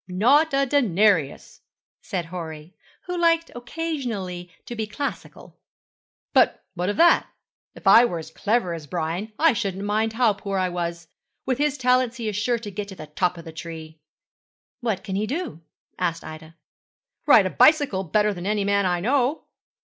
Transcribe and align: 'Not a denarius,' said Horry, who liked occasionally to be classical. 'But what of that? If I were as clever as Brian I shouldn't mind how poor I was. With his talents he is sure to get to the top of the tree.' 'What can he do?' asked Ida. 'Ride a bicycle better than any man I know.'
'Not 0.07 0.51
a 0.51 0.65
denarius,' 0.65 1.61
said 2.01 2.25
Horry, 2.25 2.73
who 3.03 3.15
liked 3.15 3.51
occasionally 3.55 4.49
to 4.65 4.75
be 4.75 4.87
classical. 4.87 5.59
'But 6.33 6.63
what 6.73 6.89
of 6.89 6.97
that? 6.97 7.27
If 7.75 7.85
I 7.85 8.05
were 8.05 8.17
as 8.17 8.31
clever 8.31 8.73
as 8.73 8.87
Brian 8.87 9.31
I 9.37 9.53
shouldn't 9.53 9.83
mind 9.85 10.13
how 10.13 10.33
poor 10.33 10.57
I 10.57 10.69
was. 10.69 11.07
With 11.45 11.59
his 11.59 11.77
talents 11.77 12.17
he 12.17 12.27
is 12.27 12.35
sure 12.35 12.57
to 12.57 12.71
get 12.71 12.87
to 12.87 12.95
the 12.95 13.05
top 13.05 13.37
of 13.37 13.45
the 13.45 13.53
tree.' 13.53 13.99
'What 14.79 15.03
can 15.03 15.15
he 15.15 15.27
do?' 15.27 15.61
asked 15.99 16.23
Ida. 16.23 16.55
'Ride 17.27 17.45
a 17.45 17.49
bicycle 17.51 18.03
better 18.03 18.33
than 18.33 18.47
any 18.47 18.63
man 18.63 18.87
I 18.87 19.01
know.' 19.01 19.43